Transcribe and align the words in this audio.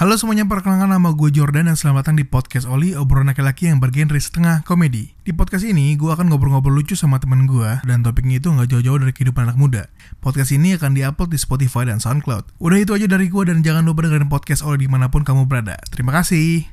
Halo 0.00 0.16
semuanya, 0.16 0.48
perkenalkan 0.48 0.88
nama 0.88 1.12
gue 1.12 1.28
Jordan 1.28 1.68
dan 1.68 1.76
selamat 1.76 2.08
datang 2.08 2.16
di 2.16 2.24
Podcast 2.24 2.64
Oli, 2.64 2.96
obrolan 2.96 3.36
laki-laki 3.36 3.68
yang 3.68 3.84
bergenre 3.84 4.16
setengah 4.16 4.64
komedi. 4.64 5.12
Di 5.28 5.36
podcast 5.36 5.60
ini, 5.60 5.92
gue 5.92 6.08
akan 6.08 6.32
ngobrol-ngobrol 6.32 6.72
lucu 6.72 6.96
sama 6.96 7.20
temen 7.20 7.44
gue, 7.44 7.84
dan 7.84 8.00
topiknya 8.00 8.40
itu 8.40 8.48
nggak 8.48 8.72
jauh-jauh 8.72 8.96
dari 8.96 9.12
kehidupan 9.12 9.44
anak 9.44 9.60
muda. 9.60 9.92
Podcast 10.24 10.56
ini 10.56 10.72
akan 10.72 10.96
diupload 10.96 11.28
di 11.28 11.36
Spotify 11.36 11.84
dan 11.84 12.00
SoundCloud. 12.00 12.64
Udah 12.64 12.80
itu 12.80 12.96
aja 12.96 13.12
dari 13.12 13.28
gue, 13.28 13.44
dan 13.44 13.60
jangan 13.60 13.84
lupa 13.84 14.08
dengerin 14.08 14.32
Podcast 14.32 14.64
Oli 14.64 14.80
di 14.80 14.88
mana 14.88 15.12
pun 15.12 15.20
kamu 15.20 15.44
berada. 15.44 15.76
Terima 15.92 16.16
kasih. 16.16 16.64